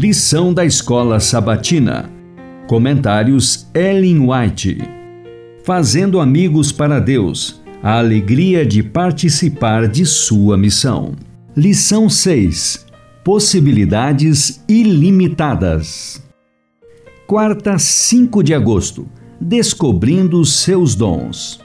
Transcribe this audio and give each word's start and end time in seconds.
Lição 0.00 0.54
da 0.54 0.64
Escola 0.64 1.18
Sabatina. 1.18 2.08
Comentários 2.68 3.66
Ellen 3.74 4.30
White. 4.30 4.78
Fazendo 5.64 6.20
amigos 6.20 6.70
para 6.70 7.00
Deus. 7.00 7.60
A 7.82 7.98
alegria 7.98 8.64
de 8.64 8.80
participar 8.80 9.88
de 9.88 10.06
sua 10.06 10.56
missão. 10.56 11.16
Lição 11.56 12.08
6. 12.08 12.86
Possibilidades 13.24 14.62
ilimitadas. 14.68 16.22
Quarta, 17.26 17.76
5 17.76 18.40
de 18.44 18.54
agosto. 18.54 19.04
Descobrindo 19.40 20.44
seus 20.44 20.94
dons. 20.94 21.60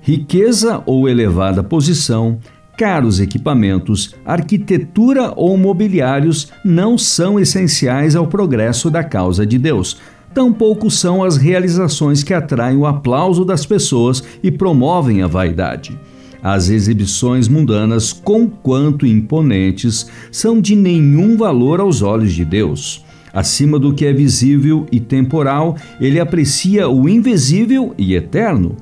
Riqueza 0.00 0.80
ou 0.86 1.08
elevada 1.08 1.60
posição, 1.60 2.38
caros 2.76 3.20
equipamentos, 3.20 4.14
arquitetura 4.24 5.32
ou 5.36 5.56
mobiliários 5.56 6.52
não 6.64 6.98
são 6.98 7.38
essenciais 7.38 8.16
ao 8.16 8.26
progresso 8.26 8.90
da 8.90 9.04
causa 9.04 9.46
de 9.46 9.58
Deus. 9.58 10.00
Tampouco 10.34 10.90
são 10.90 11.22
as 11.22 11.36
realizações 11.36 12.22
que 12.22 12.34
atraem 12.34 12.76
o 12.76 12.86
aplauso 12.86 13.44
das 13.44 13.64
pessoas 13.64 14.22
e 14.42 14.50
promovem 14.50 15.22
a 15.22 15.28
vaidade. 15.28 15.98
As 16.42 16.68
exibições 16.68 17.48
mundanas, 17.48 18.12
conquanto 18.12 19.06
imponentes, 19.06 20.06
são 20.30 20.60
de 20.60 20.76
nenhum 20.76 21.36
valor 21.36 21.80
aos 21.80 22.02
olhos 22.02 22.34
de 22.34 22.44
Deus. 22.44 23.04
Acima 23.32 23.78
do 23.78 23.94
que 23.94 24.04
é 24.04 24.12
visível 24.12 24.86
e 24.92 25.00
temporal, 25.00 25.76
ele 26.00 26.20
aprecia 26.20 26.88
o 26.88 27.08
invisível 27.08 27.94
e 27.96 28.14
eterno. 28.14 28.76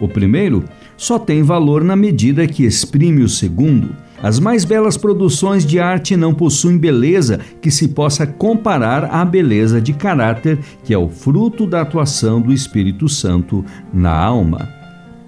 O 0.00 0.06
primeiro 0.06 0.64
só 1.00 1.18
tem 1.18 1.42
valor 1.42 1.82
na 1.82 1.96
medida 1.96 2.46
que 2.46 2.62
exprime 2.62 3.22
o 3.22 3.28
segundo. 3.28 3.96
As 4.22 4.38
mais 4.38 4.66
belas 4.66 4.98
produções 4.98 5.64
de 5.64 5.80
arte 5.80 6.14
não 6.14 6.34
possuem 6.34 6.76
beleza 6.76 7.40
que 7.62 7.70
se 7.70 7.88
possa 7.88 8.26
comparar 8.26 9.06
à 9.06 9.24
beleza 9.24 9.80
de 9.80 9.94
caráter 9.94 10.58
que 10.84 10.92
é 10.92 10.98
o 10.98 11.08
fruto 11.08 11.66
da 11.66 11.80
atuação 11.80 12.38
do 12.38 12.52
Espírito 12.52 13.08
Santo 13.08 13.64
na 13.94 14.14
alma. 14.14 14.68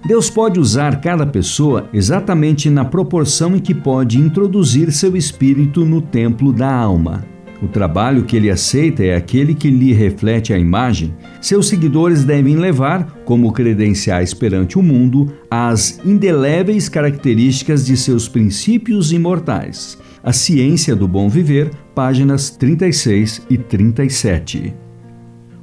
Deus 0.05 0.29
pode 0.29 0.59
usar 0.59 1.01
cada 1.01 1.25
pessoa 1.25 1.89
exatamente 1.91 2.69
na 2.69 2.85
proporção 2.85 3.55
em 3.55 3.59
que 3.59 3.73
pode 3.73 4.19
introduzir 4.19 4.91
seu 4.91 5.17
espírito 5.17 5.83
no 5.83 6.03
templo 6.03 6.53
da 6.53 6.71
alma. 6.71 7.32
O 7.63 7.67
trabalho 7.69 8.25
que 8.25 8.35
ele 8.35 8.49
aceita 8.49 9.05
é 9.05 9.15
aquele 9.15 9.55
que 9.55 9.69
lhe 9.69 9.93
reflete 9.93 10.51
a 10.51 10.59
imagem. 10.59 11.13
Seus 11.39 11.69
seguidores 11.69 12.25
devem 12.25 12.57
levar, 12.57 13.21
como 13.23 13.53
credenciais 13.53 14.33
perante 14.33 14.77
o 14.77 14.83
mundo, 14.83 15.31
as 15.49 15.97
indeléveis 16.03 16.89
características 16.89 17.85
de 17.85 17.95
seus 17.95 18.27
princípios 18.27 19.13
imortais. 19.13 19.97
A 20.21 20.33
Ciência 20.33 20.93
do 20.93 21.07
Bom 21.07 21.29
Viver, 21.29 21.71
páginas 21.95 22.49
36 22.49 23.43
e 23.49 23.57
37. 23.57 24.73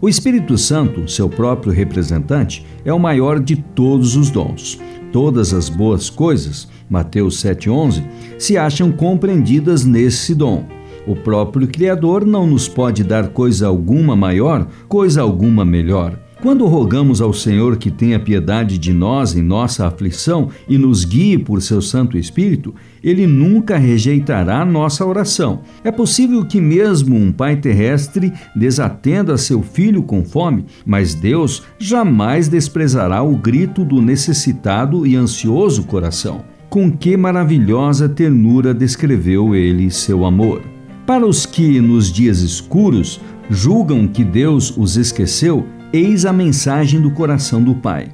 O 0.01 0.09
Espírito 0.09 0.57
Santo, 0.57 1.07
seu 1.07 1.29
próprio 1.29 1.71
representante, 1.71 2.65
é 2.83 2.91
o 2.95 2.99
maior 2.99 3.39
de 3.39 3.57
todos 3.57 4.17
os 4.17 4.31
dons. 4.31 4.81
Todas 5.13 5.53
as 5.53 5.69
boas 5.69 6.09
coisas, 6.09 6.67
Mateus 6.89 7.43
7,11, 7.45 8.03
se 8.39 8.57
acham 8.57 8.91
compreendidas 8.91 9.85
nesse 9.85 10.35
dom. 10.35 10.80
O 11.07 11.17
próprio 11.17 11.67
Criador 11.67 12.27
não 12.27 12.47
nos 12.47 12.69
pode 12.69 13.03
dar 13.03 13.29
coisa 13.29 13.67
alguma 13.67 14.15
maior, 14.15 14.67
coisa 14.89 15.23
alguma 15.23 15.65
melhor. 15.65 16.19
Quando 16.43 16.67
rogamos 16.67 17.21
ao 17.21 17.35
Senhor 17.35 17.77
que 17.77 17.91
tenha 17.91 18.19
piedade 18.19 18.79
de 18.79 18.95
nós 18.95 19.37
em 19.37 19.43
nossa 19.43 19.87
aflição 19.87 20.49
e 20.67 20.79
nos 20.79 21.05
guie 21.05 21.37
por 21.37 21.61
seu 21.61 21.83
Santo 21.83 22.17
Espírito, 22.17 22.75
ele 23.05 23.27
nunca 23.27 23.77
rejeitará 23.77 24.65
nossa 24.65 25.05
oração. 25.05 25.61
É 25.85 25.91
possível 25.91 26.43
que 26.43 26.59
mesmo 26.59 27.15
um 27.15 27.31
pai 27.31 27.57
terrestre 27.57 28.33
desatenda 28.57 29.37
seu 29.37 29.63
filho 29.63 30.03
com 30.03 30.25
fome, 30.25 30.65
mas 30.87 31.15
Deus 31.15 31.63
jamais 31.79 32.49
desprezará 32.49 33.23
o 33.23 33.37
grito 33.37 33.85
do 33.85 34.01
necessitado 34.01 35.07
e 35.07 35.17
ansioso 35.17 35.85
coração. 35.85 36.43
Com 36.71 36.91
que 36.91 37.19
maravilhosa 37.19 38.09
ternura 38.09 38.73
descreveu 38.73 39.55
ele 39.55 39.91
seu 39.91 40.25
amor. 40.25 40.80
Para 41.11 41.27
os 41.27 41.45
que, 41.45 41.81
nos 41.81 42.13
dias 42.13 42.39
escuros, 42.39 43.21
julgam 43.51 44.07
que 44.07 44.23
Deus 44.23 44.73
os 44.77 44.97
esqueceu, 44.97 45.67
eis 45.93 46.25
a 46.25 46.33
mensagem 46.33 47.01
do 47.01 47.11
coração 47.11 47.61
do 47.61 47.75
Pai. 47.75 48.11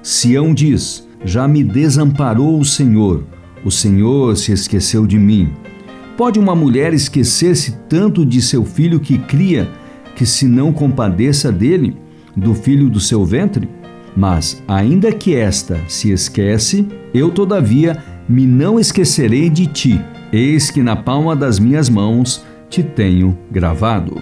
Sião 0.00 0.54
diz: 0.54 1.08
Já 1.24 1.48
me 1.48 1.64
desamparou 1.64 2.60
o 2.60 2.64
Senhor, 2.64 3.24
o 3.64 3.70
Senhor 3.72 4.36
se 4.36 4.52
esqueceu 4.52 5.08
de 5.08 5.18
mim. 5.18 5.50
Pode 6.16 6.38
uma 6.38 6.54
mulher 6.54 6.94
esquecer-se 6.94 7.78
tanto 7.88 8.24
de 8.24 8.40
seu 8.40 8.64
filho 8.64 9.00
que 9.00 9.18
cria, 9.18 9.68
que 10.14 10.24
se 10.24 10.46
não 10.46 10.72
compadeça 10.72 11.50
dele, 11.50 11.96
do 12.36 12.54
filho 12.54 12.88
do 12.88 13.00
seu 13.00 13.24
ventre? 13.24 13.68
Mas, 14.16 14.62
ainda 14.68 15.10
que 15.10 15.34
esta 15.34 15.80
se 15.88 16.12
esquece, 16.12 16.86
eu 17.12 17.28
todavia 17.28 18.00
me 18.28 18.46
não 18.46 18.78
esquecerei 18.78 19.50
de 19.50 19.66
ti 19.66 20.00
Eis 20.32 20.70
que 20.70 20.82
na 20.82 20.96
palma 20.96 21.36
das 21.36 21.58
minhas 21.58 21.88
mãos 21.88 22.44
te 22.68 22.82
tenho 22.82 23.38
gravado. 23.50 24.20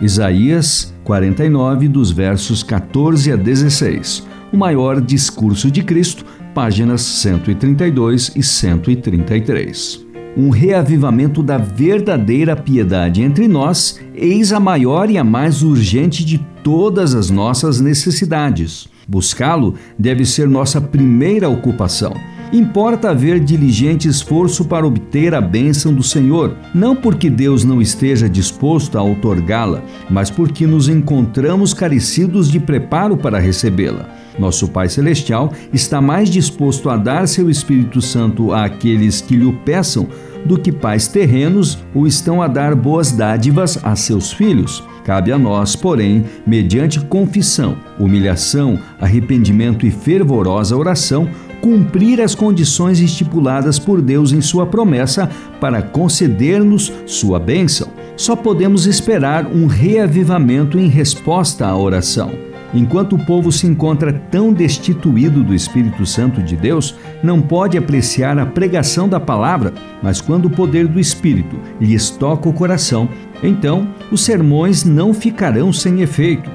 Isaías 0.00 0.92
49, 1.04 1.88
dos 1.88 2.10
versos 2.10 2.62
14 2.62 3.32
a 3.32 3.36
16. 3.36 4.26
O 4.52 4.56
maior 4.56 5.00
discurso 5.00 5.70
de 5.70 5.82
Cristo, 5.82 6.24
páginas 6.54 7.02
132 7.02 8.32
e 8.34 8.42
133. 8.42 10.06
Um 10.36 10.48
reavivamento 10.48 11.42
da 11.42 11.58
verdadeira 11.58 12.56
piedade 12.56 13.22
entre 13.22 13.46
nós, 13.46 14.00
eis 14.14 14.52
a 14.52 14.58
maior 14.58 15.10
e 15.10 15.18
a 15.18 15.24
mais 15.24 15.62
urgente 15.62 16.24
de 16.24 16.38
todas 16.64 17.14
as 17.14 17.28
nossas 17.28 17.80
necessidades. 17.80 18.88
Buscá-lo 19.06 19.74
deve 19.98 20.24
ser 20.24 20.48
nossa 20.48 20.80
primeira 20.80 21.48
ocupação. 21.48 22.14
Importa 22.52 23.08
haver 23.08 23.40
diligente 23.40 24.06
esforço 24.06 24.66
para 24.66 24.86
obter 24.86 25.34
a 25.34 25.40
bênção 25.40 25.94
do 25.94 26.02
Senhor, 26.02 26.54
não 26.74 26.94
porque 26.94 27.30
Deus 27.30 27.64
não 27.64 27.80
esteja 27.80 28.28
disposto 28.28 28.98
a 28.98 29.02
outorgá-la, 29.02 29.82
mas 30.10 30.28
porque 30.28 30.66
nos 30.66 30.86
encontramos 30.86 31.72
carecidos 31.72 32.50
de 32.50 32.60
preparo 32.60 33.16
para 33.16 33.38
recebê-la. 33.38 34.06
Nosso 34.38 34.68
Pai 34.68 34.90
Celestial 34.90 35.50
está 35.72 35.98
mais 36.02 36.28
disposto 36.28 36.90
a 36.90 36.96
dar 36.98 37.26
seu 37.26 37.48
Espírito 37.48 38.02
Santo 38.02 38.52
àqueles 38.52 39.22
que 39.22 39.34
lhe 39.34 39.46
o 39.46 39.54
peçam 39.64 40.06
do 40.44 40.58
que 40.58 40.72
pais 40.72 41.08
terrenos 41.08 41.78
o 41.94 42.06
estão 42.06 42.42
a 42.42 42.48
dar 42.48 42.74
boas 42.74 43.12
dádivas 43.12 43.78
a 43.82 43.96
seus 43.96 44.30
filhos. 44.30 44.82
Cabe 45.04 45.32
a 45.32 45.38
nós, 45.38 45.74
porém, 45.74 46.24
mediante 46.46 47.00
confissão, 47.00 47.76
humilhação, 47.98 48.78
arrependimento 49.00 49.86
e 49.86 49.90
fervorosa 49.90 50.76
oração, 50.76 51.28
cumprir 51.62 52.20
as 52.20 52.34
condições 52.34 53.00
estipuladas 53.00 53.78
por 53.78 54.02
Deus 54.02 54.32
em 54.32 54.40
Sua 54.40 54.66
promessa 54.66 55.30
para 55.60 55.80
conceder-nos 55.80 56.92
Sua 57.06 57.38
bênção. 57.38 57.88
Só 58.16 58.34
podemos 58.34 58.84
esperar 58.84 59.46
um 59.46 59.66
reavivamento 59.66 60.78
em 60.78 60.88
resposta 60.88 61.66
à 61.66 61.74
oração. 61.74 62.30
Enquanto 62.74 63.14
o 63.14 63.24
povo 63.24 63.52
se 63.52 63.66
encontra 63.66 64.12
tão 64.12 64.52
destituído 64.52 65.44
do 65.44 65.54
Espírito 65.54 66.04
Santo 66.04 66.42
de 66.42 66.56
Deus, 66.56 66.96
não 67.22 67.40
pode 67.40 67.78
apreciar 67.78 68.38
a 68.38 68.46
pregação 68.46 69.08
da 69.08 69.20
palavra, 69.20 69.72
mas 70.02 70.20
quando 70.20 70.46
o 70.46 70.50
poder 70.50 70.88
do 70.88 70.98
Espírito 70.98 71.56
lhes 71.80 72.10
toca 72.10 72.48
o 72.48 72.52
coração, 72.52 73.08
então 73.42 73.86
os 74.10 74.24
sermões 74.24 74.84
não 74.84 75.14
ficarão 75.14 75.72
sem 75.72 76.00
efeito 76.00 76.50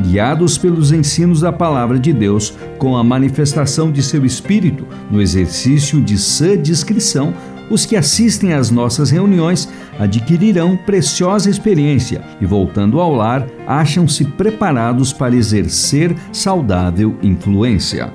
guiados 0.00 0.56
pelos 0.56 0.92
ensinos 0.92 1.40
da 1.40 1.52
palavra 1.52 1.98
de 1.98 2.12
Deus, 2.12 2.54
com 2.78 2.96
a 2.96 3.04
manifestação 3.04 3.90
de 3.90 4.02
seu 4.02 4.24
espírito 4.24 4.86
no 5.10 5.20
exercício 5.20 6.00
de 6.00 6.18
sã 6.18 6.60
discrição, 6.60 7.34
os 7.70 7.86
que 7.86 7.96
assistem 7.96 8.52
às 8.52 8.70
nossas 8.70 9.10
reuniões 9.10 9.68
adquirirão 9.98 10.76
preciosa 10.76 11.48
experiência 11.48 12.22
e, 12.40 12.44
voltando 12.44 13.00
ao 13.00 13.14
lar, 13.14 13.46
acham-se 13.66 14.24
preparados 14.24 15.12
para 15.12 15.34
exercer 15.34 16.14
saudável 16.32 17.16
influência. 17.22 18.12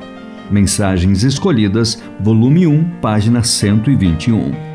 Mensagens 0.51 1.23
Escolhidas, 1.23 2.01
volume 2.19 2.67
1, 2.67 2.99
página 3.01 3.43
121. 3.43 4.66